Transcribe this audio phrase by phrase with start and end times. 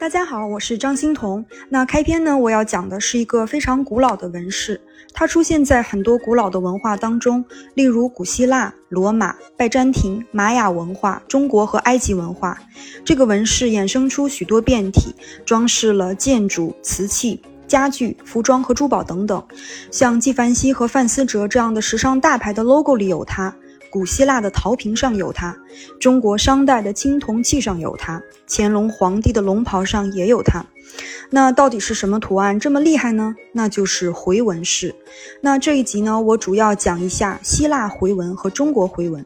[0.00, 1.44] 大家好，我是张欣彤。
[1.68, 4.80] 那开篇呢，我要讲的是一个非常古老的纹饰，
[5.12, 12.58] 它出现在很多古老的文化当中，例如古希腊、罗马、拜占庭、玛雅文化、中国和埃及文化。
[13.04, 19.46] 这个纹饰衍生出许多变体，装饰了建筑、瓷器、家具、服装和珠宝等等。
[19.90, 23.54] 像纪梵希和范思哲这样的时尚大牌的 logo 里有它。
[23.90, 25.56] 古希腊的陶瓶上有它，
[25.98, 30.64] 中国商代的青铜器上有它，乾隆皇帝的龙袍上也有它。
[31.30, 33.34] 那到底是什么图案这么厉害呢？
[33.52, 34.94] 那就是回纹式。
[35.40, 39.24] 那这一集呢，我主要讲一下希腊回纹和中国回纹。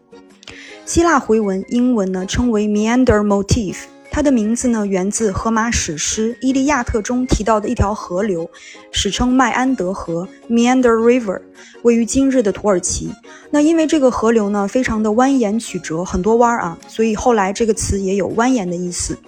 [0.84, 3.76] 希腊回纹英文呢称为 meander motif。
[4.14, 8.48] 它的名字呢，源自荷马史诗《伊利亚特》中提到的一条河流，
[8.92, 11.40] 史称麦安德河 （Meander River），
[11.82, 13.12] 位于今日的土耳其。
[13.50, 19.18] 那因为这个河流呢，非常的蜿蜒曲折，很多弯儿啊，所以后来这个词也有蜿蜒的意思。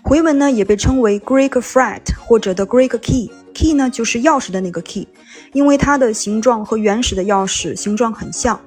[0.00, 5.06] 回文呢，也被称为 Greek fret 或者 the Greek key，key 呢就是钥匙的那个 key，
[5.52, 8.58] 因为它的形状和原始的钥匙形状很像。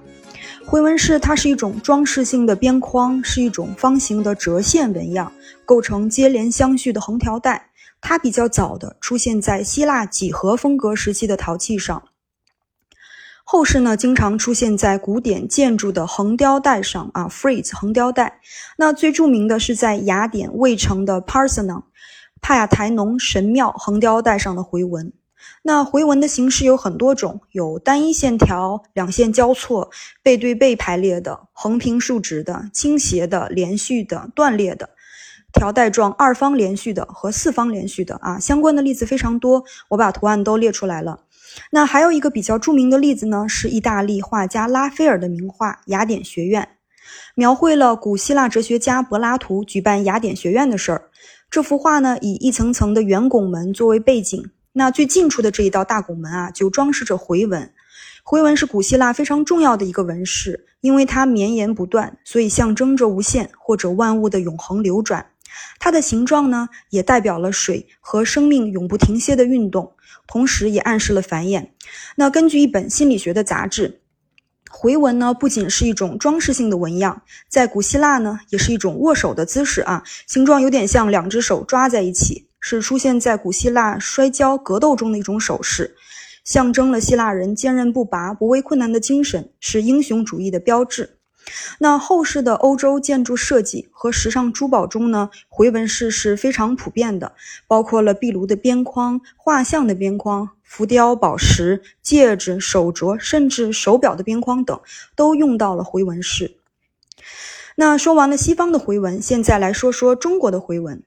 [0.69, 5.31] 回纹饰它是一种装饰性的边框，是一种方形的折线纹样，
[5.63, 7.69] 构成接连相续的横条带。
[8.01, 12.03] 它比较早的出现在希腊几何风格时期的陶器上，
[13.45, 18.41] 后世呢经常出现在古典建筑的横雕带上啊，frieze 横雕带。
[18.77, 21.83] 那最著名的是在雅典卫城的 Parthenon
[22.41, 25.13] 帕亚台农神庙横雕带上的回纹。
[25.63, 29.89] 那回纹的形式有很多种，有单一线条、两线交错、
[30.23, 34.89] 背对背排列的、横平竖直的、倾斜的、连续的、断裂的、
[35.51, 38.39] 条带状二方连续的和四方连续的啊。
[38.39, 41.21] 相关的例子非常多，我把图案都列出来了。
[41.71, 46.63] 那还有一个比较著名的例子呢，是意大利画家拉斐尔的名画《雅典学院》，
[47.35, 51.09] 描绘了古希腊哲学家柏拉图举办雅典学院的事儿。
[51.49, 54.49] 这幅画呢，以一层层的圆拱门作为背景。
[54.77, 57.73] 那最近处的这一道大拱门啊，就装饰着回纹。
[58.21, 65.31] 回纹是古希腊非常重要的一个纹饰，因为它绵延不断，所以象征着无限或者万物的永恒流转。
[65.79, 69.93] 它的形状呢，也代表了水和生命永不停歇的运动，
[70.27, 71.69] 同时也暗示了繁衍。
[72.15, 74.01] 那根据一本心理学的杂志，
[74.69, 82.46] 回纹呢不仅是一种装饰性的纹样，在古希腊呢也是一种握手的姿势啊，形状有点像两只手抓在一起。
[82.69, 85.95] 是出现在古希腊摔跤格斗中的一种手势，
[86.43, 91.11] 象征了希腊人坚韧不拔、不畏困难的精神，是英雄主义的标志。
[91.79, 97.31] 那后世的欧洲建筑设计和时尚珠宝中呢，回纹饰是非常普遍的，
[97.67, 104.77] 包括了壁炉的边框、画像的边框、浮雕、宝石、戒指、手镯，甚至手表的边框等，
[105.15, 106.57] 都用到了回纹饰。
[107.77, 111.01] 那说完了西方的回纹，现在来说说中国的回纹。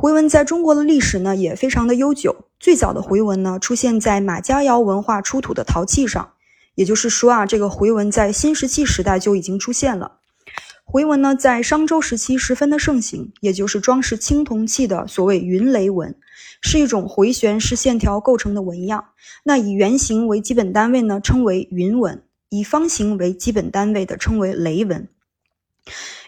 [0.00, 6.34] 回纹在中国的历史呢也非常的悠久，最早的回纹呢出现在马家窑文化出土的陶器上，
[6.76, 10.20] 也就是说啊，这个回纹在新石器时代就已经出现了。
[10.84, 16.14] 回纹呢在商周时期十分的盛行，也就是装饰青铜器的所谓云雷纹，
[16.60, 19.04] 是一种回旋式线条构成的纹样。
[19.42, 25.08] 那以圆形为基本单位呢称为云纹，以方形为基本单位的称为雷纹。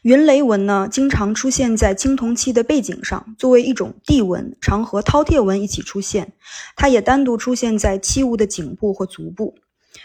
[0.03, 6.33] 云雷纹呢，经常出现在青铜器的背景上，作为一种地纹，常和饕餮纹一起出现。
[6.75, 9.59] 它也单独出现在器物的颈部或足部。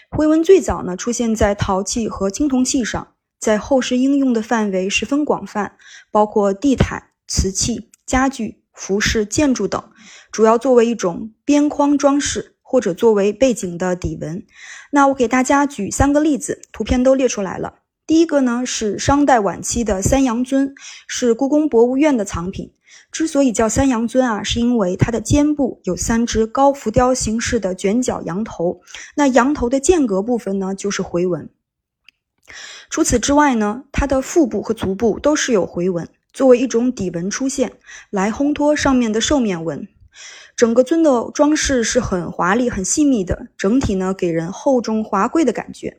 [0.09, 5.78] 灰纹最早呢，出现在陶器和青铜器上，在后世应用的范围十分广泛，
[6.12, 9.81] 包括地毯、瓷器、家具、服饰、建筑等，
[10.29, 14.45] 主要作为一种边框装饰，或者作为背景的底纹。
[14.91, 17.75] 那我给大家举三个例子，图片都列出来了。
[18.07, 20.75] 第一个呢是商代晚期的三羊尊，
[21.07, 22.71] 是故宫博物院的藏品。
[23.11, 28.81] 之所以叫三羊尊啊，是因为它的肩部有三只高浮雕形式的卷角羊头，
[29.15, 31.49] 那羊头的间隔部分呢就是回纹。
[32.91, 37.71] 除此之外呢，它的腹部和足部都是有回纹，作为一种底纹出现，
[38.11, 39.88] 来烘托上面的兽面纹。
[40.56, 45.97] 整个尊的装饰是很华丽、很细密的，整体呢给人厚重华贵的感觉。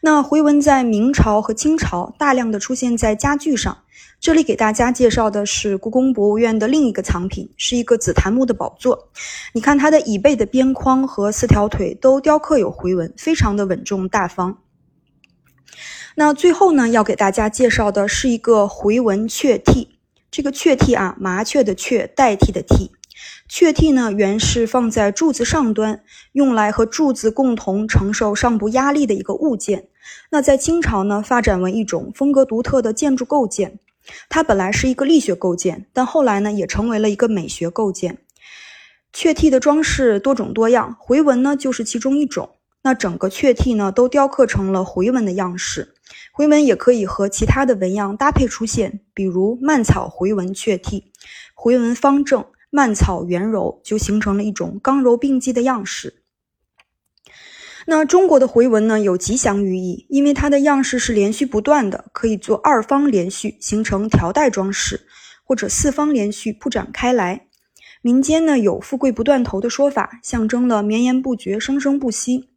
[0.00, 3.78] 那回纹在明朝和清朝大量的出现在家具上。
[4.18, 9.08] 这里给大家介绍的是故宫博物院的另一个藏品，是一个紫檀木的宝座。
[9.54, 14.58] 你看它的椅背的边框和四条腿都雕刻有回纹，非常的稳重大方。
[16.16, 19.96] 那最后呢，要给大家介绍的是一个回纹雀替。
[20.30, 22.90] 这个雀替啊，麻雀的雀，代替的替。
[23.48, 26.02] 雀替呢，原是放在柱子上端，
[26.32, 29.88] 用来和柱子共同承受上部压力的一个物件。
[30.30, 33.78] 那在清朝呢，发展为一种风格独特的建筑构件。
[34.28, 38.18] 它本来是一个力学构件，但后来呢也成为了一个美学构件。
[39.12, 42.50] 雀替的装饰多种多样，回纹呢就是其中一种。
[42.82, 45.92] 那整个雀替呢都雕刻成了回纹的样式，
[46.32, 51.12] 回纹也可以和其他的纹样搭配出现，比如蔓草回纹雀替，
[51.54, 56.22] 回纹方正，蔓草圆柔，就形成了一种刚柔并济的样式。
[57.86, 65.00] 那中国的回纹呢有吉祥寓意，因为它的样式是连续不断的，可以做二方连续形成条带装饰，
[65.42, 67.46] 或者四方连续铺展开来。
[68.02, 72.50] 民间呢有富贵不断头的说法，象征了绵延不绝、生生不息。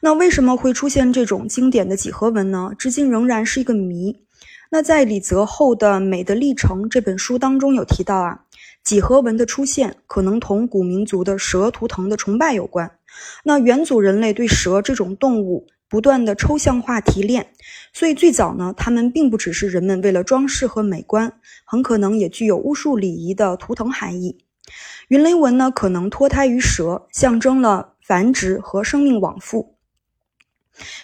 [0.00, 2.72] 那为什么会出现这种经典的几何纹呢？
[2.76, 4.26] 至今仍然是一个谜。
[4.70, 8.43] 那在李泽厚的《美的历程》这本书当中有提到啊，
[8.84, 12.98] 几何纹的出现可能同古民族的蛇图腾的崇拜有关。
[13.42, 17.52] 那元祖人类对蛇这种动物不断的抽象化提炼，
[17.92, 21.32] 所以最早呢，它们并不只是人们为了装饰和美观，
[21.64, 24.44] 很可能也具有巫术礼仪的图腾含义。
[25.08, 29.76] 云雷纹呢，可能脱胎于蛇，象征了繁殖和生命往复。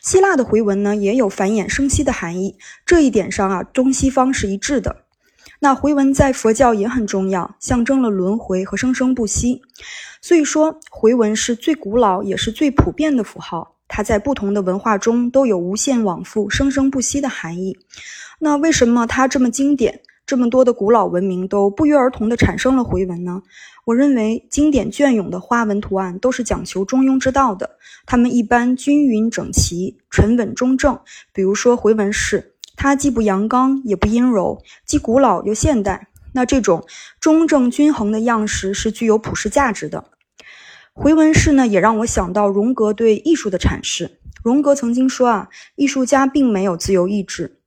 [0.02, 2.58] 希腊的回纹呢，也有繁衍生息的含义。
[2.84, 5.04] 这一点上啊，中西方是一致的。
[5.62, 9.60] 那回文在佛教也很重要，象征了轮回和生生不息。
[10.22, 13.76] 所以说，回文是最古老也是最普遍的符号。
[13.86, 17.76] 它在不同的文化中都有无限往复、生生不息的含义。
[18.38, 20.00] 那为什么它这么经典？
[20.24, 23.42] 这么多的古老文明都不约而同地产生了回文呢？
[23.84, 27.68] 我认为经典隽永的花纹图案都是讲求中庸之道的，
[28.06, 30.96] 它们一般均匀整齐、沉稳中正。
[31.32, 32.49] 比如说回纹饰，
[32.82, 36.08] 它既不阳刚也不阴柔，既古老又现代。
[36.32, 36.86] 那这种
[37.20, 40.06] 中正均衡的样式是具有普世价值的。
[40.94, 44.18] 回纹式呢，也让我想到荣格对艺术的阐释。
[44.42, 47.58] 荣格曾经说啊，艺术家并没有自由意志。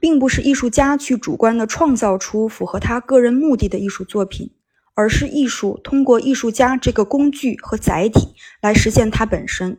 [0.00, 4.50] 并不是艺术家去主观的创造出符合他个人目的的艺术作品，
[4.94, 9.78] 而是艺术通过艺术家这个工具和载体来实现它本身。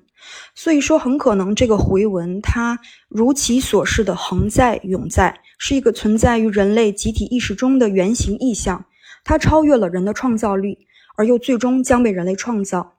[0.54, 2.80] 所以说，很可能这个回文它
[3.10, 8.86] 如其所示的恒在永在，是一个存在于人类集体意识中的原型意象，
[9.24, 12.98] 它超越了人的创造力，而又最终将被人类创造。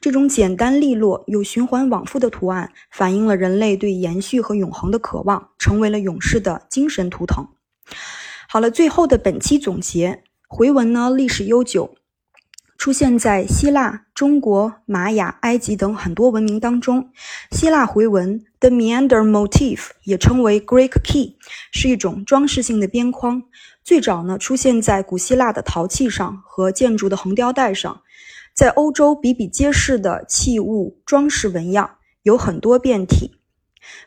[0.00, 7.46] 这种简单利落又循环往复的图案，反映了人类对延续和永恒的渴望，成为了勇士的精神图腾。
[8.48, 11.96] 好了，最后的本期总结：回文呢，历史悠久，
[12.78, 17.10] 出现在希腊、中国、玛雅、埃及等很多文明当中。
[17.50, 21.36] 希腊回纹 （The Meander Motif） 也称为 Greek Key，
[21.72, 23.42] 是一种装饰性的边框。
[23.82, 28.00] 最早呢，出现在古希腊的陶器上和建筑的横雕带上。
[28.54, 31.90] 在欧洲比比皆是的器物装饰纹样
[32.22, 33.40] 有很多变体，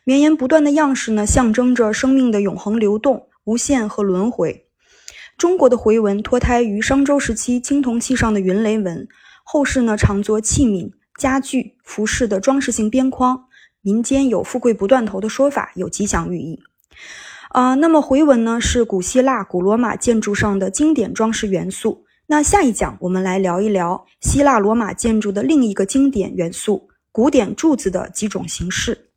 [0.02, 4.66] 绵延不断的样式呢，象征着生命的永恒流动、无限和轮回。
[5.42, 9.08] 中国的回纹脱胎于商周时期青铜器上的云雷纹，
[9.42, 13.46] 后世呢常做器皿、家具、服饰的装饰性边框。
[13.80, 16.62] 民间有“富贵不断头”的说法，有吉祥寓意。
[17.48, 22.04] 啊，那么回纹呢，是古希腊、古罗马建筑上的经典装饰元素。
[22.28, 29.08] 那下一讲我们来聊一聊希腊罗马建筑的另一个经典元素——古典柱子的几种形式。